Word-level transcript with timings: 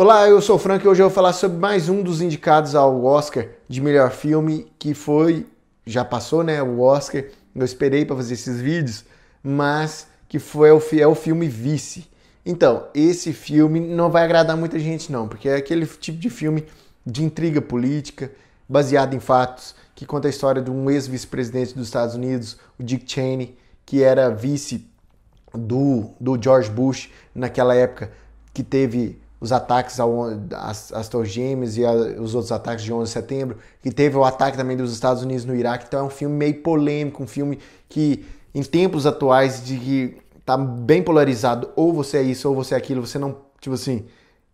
Olá, 0.00 0.28
eu 0.28 0.40
sou 0.40 0.54
o 0.54 0.58
Frank 0.60 0.84
e 0.84 0.88
hoje 0.88 1.02
eu 1.02 1.08
vou 1.08 1.12
falar 1.12 1.32
sobre 1.32 1.58
mais 1.58 1.88
um 1.88 2.04
dos 2.04 2.22
indicados 2.22 2.76
ao 2.76 3.04
Oscar 3.04 3.48
de 3.68 3.80
melhor 3.80 4.12
filme, 4.12 4.70
que 4.78 4.94
foi, 4.94 5.44
já 5.84 6.04
passou, 6.04 6.44
né, 6.44 6.62
o 6.62 6.78
Oscar. 6.78 7.24
Eu 7.52 7.64
esperei 7.64 8.04
para 8.04 8.14
fazer 8.14 8.34
esses 8.34 8.60
vídeos, 8.60 9.04
mas 9.42 10.06
que 10.28 10.38
foi 10.38 10.70
o, 10.70 10.80
é 10.92 11.04
o 11.04 11.16
filme 11.16 11.48
Vice. 11.48 12.06
Então, 12.46 12.86
esse 12.94 13.32
filme 13.32 13.80
não 13.80 14.08
vai 14.08 14.22
agradar 14.22 14.56
muita 14.56 14.78
gente 14.78 15.10
não, 15.10 15.26
porque 15.26 15.48
é 15.48 15.56
aquele 15.56 15.84
tipo 15.84 16.20
de 16.20 16.30
filme 16.30 16.64
de 17.04 17.24
intriga 17.24 17.60
política, 17.60 18.30
baseado 18.68 19.14
em 19.14 19.20
fatos, 19.20 19.74
que 19.96 20.06
conta 20.06 20.28
a 20.28 20.30
história 20.30 20.62
de 20.62 20.70
um 20.70 20.88
ex-vice-presidente 20.88 21.74
dos 21.74 21.88
Estados 21.88 22.14
Unidos, 22.14 22.56
o 22.78 22.84
Dick 22.84 23.04
Cheney, 23.04 23.58
que 23.84 24.04
era 24.04 24.30
vice 24.30 24.86
do, 25.52 26.12
do 26.20 26.40
George 26.40 26.70
Bush 26.70 27.10
naquela 27.34 27.74
época, 27.74 28.12
que 28.54 28.62
teve 28.62 29.20
os 29.40 29.52
ataques 29.52 29.98
às, 30.52 30.92
às 30.92 31.08
Torres 31.08 31.30
Gêmeas 31.30 31.76
e 31.76 31.84
a, 31.84 31.92
os 31.92 32.34
outros 32.34 32.50
ataques 32.50 32.84
de 32.84 32.92
11 32.92 33.04
de 33.04 33.10
setembro, 33.10 33.58
que 33.82 33.90
teve 33.90 34.16
o 34.16 34.24
ataque 34.24 34.56
também 34.56 34.76
dos 34.76 34.92
Estados 34.92 35.22
Unidos 35.22 35.44
no 35.44 35.54
Iraque. 35.54 35.84
Então 35.86 36.00
é 36.00 36.02
um 36.02 36.10
filme 36.10 36.34
meio 36.34 36.62
polêmico, 36.62 37.22
um 37.22 37.26
filme 37.26 37.58
que 37.88 38.24
em 38.54 38.62
tempos 38.62 39.06
atuais 39.06 39.64
de 39.64 39.78
que 39.78 40.16
tá 40.44 40.56
bem 40.56 41.02
polarizado, 41.02 41.70
ou 41.76 41.92
você 41.92 42.18
é 42.18 42.22
isso 42.22 42.48
ou 42.48 42.54
você 42.54 42.74
é 42.74 42.78
aquilo, 42.78 43.06
você 43.06 43.18
não, 43.18 43.36
tipo 43.60 43.74
assim, 43.74 44.06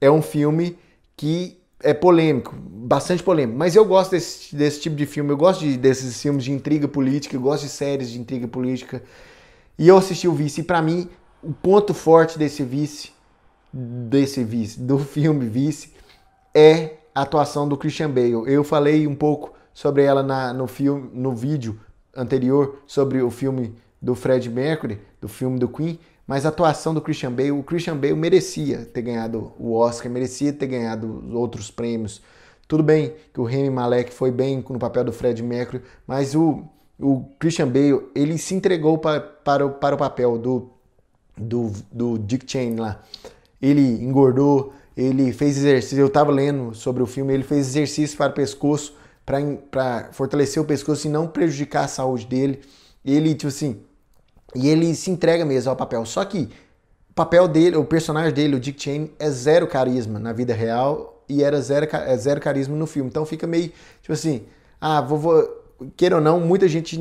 é 0.00 0.10
um 0.10 0.20
filme 0.20 0.76
que 1.16 1.58
é 1.80 1.94
polêmico, 1.94 2.54
bastante 2.58 3.22
polêmico. 3.22 3.56
Mas 3.56 3.76
eu 3.76 3.84
gosto 3.84 4.10
desse, 4.10 4.54
desse 4.54 4.80
tipo 4.80 4.96
de 4.96 5.06
filme, 5.06 5.30
eu 5.30 5.36
gosto 5.36 5.60
de, 5.60 5.76
desses 5.76 6.20
filmes 6.20 6.44
de 6.44 6.52
intriga 6.52 6.88
política, 6.88 7.36
eu 7.36 7.40
gosto 7.40 7.62
de 7.62 7.68
séries 7.68 8.10
de 8.10 8.20
intriga 8.20 8.48
política. 8.48 9.02
E 9.78 9.88
eu 9.88 9.96
assisti 9.96 10.26
o 10.26 10.32
Vice, 10.32 10.60
e 10.60 10.64
para 10.64 10.82
mim, 10.82 11.08
o 11.42 11.52
ponto 11.52 11.94
forte 11.94 12.38
desse 12.38 12.62
Vice 12.62 13.10
desse 13.76 14.42
vice, 14.42 14.80
do 14.80 14.98
filme 14.98 15.46
Vice, 15.46 15.92
é 16.54 16.94
a 17.14 17.22
atuação 17.22 17.68
do 17.68 17.76
Christian 17.76 18.10
Bale. 18.10 18.42
Eu 18.46 18.64
falei 18.64 19.06
um 19.06 19.14
pouco 19.14 19.52
sobre 19.74 20.02
ela 20.02 20.22
na, 20.22 20.52
no 20.54 20.66
filme, 20.66 21.10
no 21.12 21.34
vídeo 21.34 21.78
anterior 22.16 22.78
sobre 22.86 23.20
o 23.20 23.30
filme 23.30 23.74
do 24.00 24.14
Fred 24.14 24.48
Mercury, 24.48 24.98
do 25.20 25.28
filme 25.28 25.58
do 25.58 25.68
Queen, 25.68 25.98
mas 26.26 26.46
a 26.46 26.48
atuação 26.48 26.94
do 26.94 27.00
Christian 27.02 27.30
Bale, 27.32 27.52
o 27.52 27.62
Christian 27.62 27.96
Bale 27.96 28.14
merecia 28.14 28.86
ter 28.86 29.02
ganhado 29.02 29.52
o 29.58 29.74
Oscar, 29.74 30.10
merecia 30.10 30.52
ter 30.52 30.66
ganhado 30.66 31.22
outros 31.36 31.70
prêmios. 31.70 32.22
Tudo 32.66 32.82
bem 32.82 33.14
que 33.32 33.40
o 33.40 33.44
Remy 33.44 33.70
Malek 33.70 34.12
foi 34.12 34.30
bem 34.30 34.64
no 34.68 34.78
papel 34.78 35.04
do 35.04 35.12
Fred 35.12 35.42
Mercury, 35.42 35.82
mas 36.06 36.34
o, 36.34 36.64
o 36.98 37.24
Christian 37.38 37.68
Bale, 37.68 38.08
ele 38.14 38.38
se 38.38 38.54
entregou 38.54 38.96
para, 38.96 39.20
para, 39.20 39.66
o, 39.66 39.70
para 39.72 39.94
o 39.94 39.98
papel 39.98 40.38
do, 40.38 40.70
do, 41.36 41.72
do 41.92 42.18
Dick 42.18 42.50
Cheney 42.50 42.76
lá 42.76 43.02
ele 43.66 44.04
engordou, 44.04 44.72
ele 44.96 45.32
fez 45.32 45.56
exercício. 45.56 45.98
Eu 45.98 46.06
estava 46.06 46.30
lendo 46.30 46.74
sobre 46.74 47.02
o 47.02 47.06
filme, 47.06 47.32
ele 47.34 47.42
fez 47.42 47.68
exercício 47.68 48.16
para 48.16 48.30
o 48.30 48.34
pescoço, 48.34 48.96
para 49.70 50.08
fortalecer 50.12 50.62
o 50.62 50.66
pescoço 50.66 51.06
e 51.06 51.10
não 51.10 51.26
prejudicar 51.26 51.84
a 51.84 51.88
saúde 51.88 52.26
dele. 52.26 52.60
Ele, 53.04 53.34
tipo 53.34 53.48
assim, 53.48 53.80
e 54.54 54.68
ele 54.68 54.94
se 54.94 55.10
entrega 55.10 55.44
mesmo 55.44 55.70
ao 55.70 55.76
papel. 55.76 56.04
Só 56.06 56.24
que 56.24 56.48
o 57.10 57.14
papel 57.14 57.48
dele, 57.48 57.76
o 57.76 57.84
personagem 57.84 58.32
dele, 58.32 58.56
o 58.56 58.60
Dick 58.60 58.82
Cheney, 58.82 59.12
é 59.18 59.30
zero 59.30 59.66
carisma 59.66 60.18
na 60.18 60.32
vida 60.32 60.54
real 60.54 61.24
e 61.28 61.42
era 61.42 61.60
zero, 61.60 61.88
é 61.92 62.16
zero 62.16 62.40
carisma 62.40 62.76
no 62.76 62.86
filme. 62.86 63.10
Então 63.10 63.26
fica 63.26 63.46
meio, 63.46 63.72
tipo 64.00 64.12
assim, 64.12 64.44
ah, 64.80 65.00
vou, 65.00 65.18
vou 65.18 65.66
queira 65.96 66.16
ou 66.16 66.22
não, 66.22 66.40
muita 66.40 66.68
gente 66.68 66.96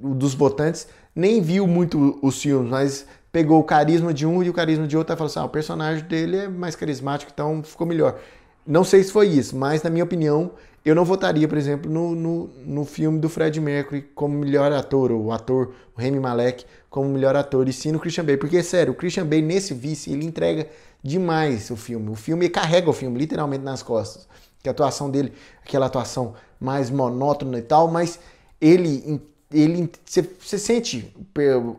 dos 0.00 0.34
votantes 0.34 0.86
nem 1.14 1.40
viu 1.42 1.66
muito 1.66 2.18
os 2.22 2.40
filmes, 2.40 2.70
mas 2.70 3.06
pegou 3.32 3.60
o 3.60 3.64
carisma 3.64 4.12
de 4.12 4.26
um 4.26 4.42
e 4.42 4.50
o 4.50 4.52
carisma 4.52 4.86
de 4.86 4.96
outro 4.96 5.14
e 5.14 5.16
falou 5.16 5.28
assim: 5.28 5.38
ah, 5.38 5.44
o 5.44 5.48
personagem 5.48 6.04
dele 6.04 6.36
é 6.36 6.48
mais 6.48 6.76
carismático, 6.76 7.30
então 7.32 7.62
ficou 7.62 7.86
melhor. 7.86 8.18
Não 8.66 8.84
sei 8.84 9.02
se 9.02 9.12
foi 9.12 9.28
isso, 9.28 9.56
mas 9.56 9.82
na 9.82 9.90
minha 9.90 10.04
opinião, 10.04 10.52
eu 10.84 10.94
não 10.94 11.04
votaria, 11.04 11.46
por 11.46 11.58
exemplo, 11.58 11.90
no, 11.90 12.14
no, 12.14 12.46
no 12.64 12.84
filme 12.84 13.18
do 13.18 13.28
Fred 13.28 13.60
Mercury 13.60 14.02
como 14.14 14.38
melhor 14.38 14.72
ator, 14.72 15.12
ou 15.12 15.26
o 15.26 15.32
ator, 15.32 15.72
o 15.96 16.00
Remy 16.00 16.20
Malek, 16.20 16.64
como 16.88 17.08
melhor 17.08 17.36
ator, 17.36 17.68
e 17.68 17.72
sim 17.72 17.92
no 17.92 17.98
Christian 17.98 18.24
Bale. 18.24 18.38
Porque, 18.38 18.62
sério, 18.62 18.92
o 18.92 18.96
Christian 18.96 19.26
Bale, 19.26 19.42
nesse 19.42 19.74
vice, 19.74 20.10
ele 20.10 20.24
entrega 20.24 20.66
demais 21.02 21.70
o 21.70 21.76
filme. 21.76 22.10
O 22.10 22.14
filme 22.14 22.48
carrega 22.48 22.88
o 22.88 22.92
filme, 22.92 23.18
literalmente, 23.18 23.62
nas 23.64 23.82
costas. 23.82 24.26
Que 24.62 24.68
a 24.68 24.72
atuação 24.72 25.10
dele, 25.10 25.32
aquela 25.62 25.86
atuação 25.86 26.34
mais 26.58 26.90
monótona 26.90 27.58
e 27.58 27.62
tal, 27.62 27.88
mas 27.88 28.18
ele 28.60 29.22
ele 29.52 29.90
você 30.38 30.58
sente 30.58 31.14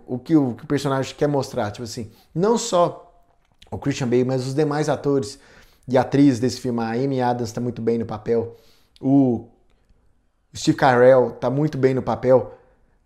o 0.05 0.19
que 0.19 0.35
o, 0.35 0.53
que 0.55 0.63
o 0.63 0.67
personagem 0.67 1.15
quer 1.15 1.27
mostrar, 1.27 1.71
tipo 1.71 1.83
assim, 1.83 2.11
não 2.33 2.57
só 2.57 3.07
o 3.69 3.77
Christian 3.77 4.07
Bale, 4.07 4.25
mas 4.25 4.45
os 4.45 4.53
demais 4.53 4.89
atores 4.89 5.39
e 5.87 5.97
atrizes 5.97 6.39
desse 6.39 6.59
filme, 6.59 6.81
a 6.81 6.91
Amy 6.91 7.21
Adams 7.21 7.49
está 7.49 7.61
muito 7.61 7.81
bem 7.81 7.97
no 7.97 8.05
papel, 8.05 8.57
o 8.99 9.47
Steve 10.55 10.77
Carell 10.77 11.29
está 11.29 11.49
muito 11.49 11.77
bem 11.77 11.93
no 11.93 12.01
papel 12.01 12.57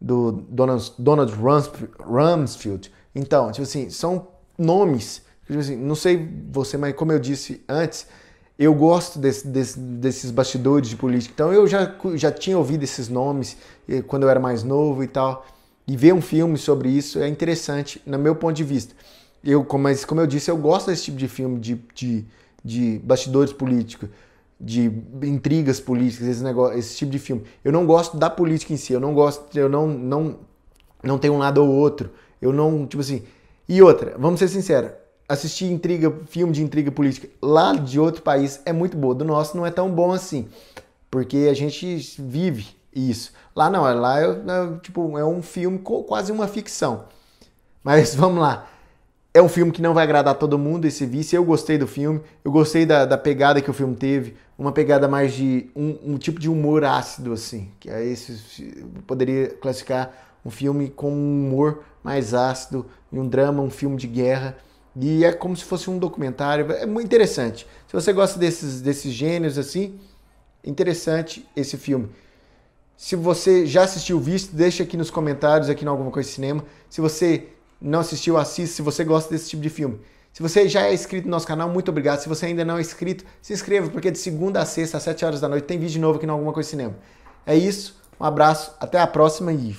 do 0.01 0.31
Donald, 0.31 0.93
Donald 0.97 1.33
Rumsfeld. 1.33 2.91
Então, 3.13 3.51
tipo 3.51 3.63
assim, 3.63 3.89
são 3.89 4.27
nomes, 4.57 5.21
tipo 5.45 5.59
assim, 5.59 5.75
não 5.77 5.95
sei 5.95 6.27
você, 6.51 6.77
mas 6.77 6.95
como 6.95 7.11
eu 7.11 7.19
disse 7.19 7.63
antes, 7.69 8.07
eu 8.57 8.73
gosto 8.73 9.19
desse, 9.19 9.47
desse, 9.47 9.77
desses 9.77 10.31
bastidores 10.31 10.89
de 10.89 10.95
política. 10.95 11.33
Então 11.33 11.51
eu 11.51 11.67
já, 11.67 11.93
já 12.16 12.31
tinha 12.31 12.57
ouvido 12.57 12.83
esses 12.83 13.09
nomes 13.09 13.57
eh, 13.88 14.01
quando 14.01 14.23
eu 14.23 14.29
era 14.29 14.39
mais 14.39 14.63
novo 14.63 15.03
e 15.03 15.07
tal. 15.07 15.45
E 15.88 15.95
ver 15.95 16.13
um 16.13 16.21
filme 16.21 16.57
sobre 16.57 16.89
isso 16.89 17.19
é 17.19 17.27
interessante, 17.27 18.01
no 18.05 18.17
meu 18.17 18.35
ponto 18.35 18.55
de 18.55 18.63
vista. 18.63 18.95
Eu, 19.44 19.65
mas 19.77 20.03
como 20.03 20.21
eu 20.21 20.27
disse, 20.27 20.49
eu 20.49 20.57
gosto 20.57 20.88
desse 20.88 21.03
tipo 21.03 21.17
de 21.17 21.27
filme, 21.27 21.59
de, 21.59 21.79
de, 21.94 22.25
de 22.63 22.99
bastidores 23.03 23.53
políticos, 23.53 24.09
de 24.59 24.91
intrigas 25.21 25.79
políticas, 25.79 26.27
esse, 26.27 26.44
negócio, 26.44 26.79
esse 26.79 26.97
tipo 26.97 27.11
de 27.11 27.19
filme. 27.19 27.44
Eu 27.63 27.71
não 27.71 27.85
gosto 27.85 28.17
da 28.17 28.29
política 28.29 28.73
em 28.73 28.77
si, 28.77 28.94
eu 28.94 28.99
não 28.99 29.13
gosto, 29.13 29.55
eu 29.55 29.69
não, 29.69 29.88
não, 29.88 30.39
não 31.03 31.19
tenho 31.19 31.33
um 31.35 31.38
lado 31.38 31.61
ou 31.61 31.69
outro. 31.69 32.09
Eu 32.41 32.51
não, 32.51 32.88
tipo 32.88 33.01
assim. 33.01 33.23
E 33.67 33.81
outra, 33.81 34.15
vamos 34.17 34.39
ser 34.39 34.47
sinceros, 34.47 34.91
assistir 35.28 35.66
intriga, 35.66 36.13
filme 36.28 36.53
de 36.53 36.63
intriga 36.63 36.91
política 36.91 37.28
lá 37.41 37.74
de 37.74 38.00
outro 38.00 38.22
país 38.22 38.62
é 38.66 38.72
muito 38.72 38.96
boa. 38.96 39.16
Do 39.16 39.25
nosso 39.25 39.58
não 39.58 39.66
é 39.66 39.72
tão 39.72 39.90
bom 39.90 40.12
assim, 40.12 40.47
porque 41.09 41.47
a 41.50 41.53
gente 41.53 41.97
vive 42.19 42.68
isso. 42.94 43.34
Lá 43.56 43.69
não, 43.69 43.84
lá 44.00 44.22
é, 44.22 44.25
é 44.25 44.78
tipo 44.81 45.18
é 45.18 45.25
um 45.25 45.41
filme 45.41 45.80
quase 45.80 46.31
uma 46.31 46.47
ficção. 46.47 47.06
Mas 47.84 48.13
vamos 48.16 48.40
lá. 48.40 48.68
É 49.34 49.41
um 49.41 49.50
filme 49.50 49.72
que 49.72 49.81
não 49.81 49.94
vai 49.94 50.06
agradar 50.06 50.36
todo 50.36 50.58
mundo, 50.58 50.86
esse 50.86 51.06
vice. 51.06 51.36
Eu 51.36 51.44
gostei 51.44 51.78
do 51.78 51.86
filme, 51.86 52.22
eu 52.44 52.52
gostei 52.52 52.86
da, 52.86 53.06
da 53.06 53.18
pegada 53.18 53.62
que 53.62 53.69
o 53.69 53.74
filme 53.74 53.94
teve, 53.94 54.38
uma 54.57 54.72
pegada 54.72 55.09
mais 55.09 55.34
de 55.34 55.69
um, 55.75 56.13
um 56.13 56.18
tipo 56.18 56.40
de 56.40 56.50
humor 56.50 56.86
ácido, 56.86 57.34
assim. 57.34 57.69
Que 57.78 57.90
é 57.90 58.02
esse, 58.06 58.86
poderia 59.06 59.50
classificar 59.50 60.13
um 60.46 60.50
filme 60.50 60.90
com 60.90 61.12
um 61.12 61.47
humor 61.47 61.84
mais 62.02 62.34
ácido, 62.34 62.86
um 63.12 63.28
drama, 63.28 63.62
um 63.62 63.69
filme 63.69 63.97
de 63.97 64.07
guerra. 64.07 64.56
E 64.95 65.25
é 65.25 65.33
como 65.33 65.56
se 65.56 65.63
fosse 65.63 65.89
um 65.89 65.97
documentário. 65.97 66.72
É 66.72 66.85
muito 66.85 67.06
interessante. 67.06 67.67
Se 67.88 67.94
você 67.94 68.13
gosta 68.13 68.39
desses, 68.39 68.81
desses 68.81 69.11
gêneros 69.11 69.57
assim, 69.57 70.00
interessante 70.63 71.47
esse 71.56 71.78
filme. 71.78 72.09
Se 72.95 73.16
você 73.16 73.66
já 73.66 73.83
assistiu 73.83 74.19
Visto, 74.19 74.56
deixa 74.56 74.83
aqui 74.83 74.95
nos 74.95 75.09
comentários, 75.09 75.69
aqui 75.69 75.83
no 75.83 75.91
Alguma 75.91 76.11
Coisa 76.11 76.29
Cinema. 76.29 76.63
Se 76.89 77.01
você 77.01 77.50
não 77.81 78.00
assistiu, 78.00 78.38
assista. 78.38 78.78
Se 78.78 78.81
você 78.81 79.03
gosta 79.03 79.29
desse 79.29 79.50
tipo 79.50 79.61
de 79.61 79.69
filme. 79.69 80.00
Se 80.31 80.41
você 80.41 80.67
já 80.67 80.83
é 80.83 80.94
inscrito 80.94 81.27
no 81.27 81.31
nosso 81.31 81.47
canal, 81.47 81.69
muito 81.69 81.89
obrigado. 81.89 82.19
Se 82.19 82.27
você 82.27 82.47
ainda 82.47 82.66
não 82.66 82.77
é 82.77 82.81
inscrito, 82.81 83.23
se 83.41 83.53
inscreva, 83.53 83.89
porque 83.89 84.12
de 84.12 84.17
segunda 84.17 84.62
a 84.62 84.66
sexta, 84.66 84.97
às 84.97 85.03
7 85.03 85.23
horas 85.23 85.39
da 85.39 85.47
noite, 85.47 85.63
tem 85.63 85.79
vídeo 85.79 86.01
novo 86.01 86.17
aqui 86.17 86.25
no 86.25 86.33
Alguma 86.33 86.51
Coisa 86.51 86.69
Cinema. 86.69 86.94
É 87.45 87.56
isso, 87.56 88.01
um 88.19 88.25
abraço, 88.25 88.75
até 88.77 89.00
a 89.00 89.07
próxima 89.07 89.53
e 89.53 89.72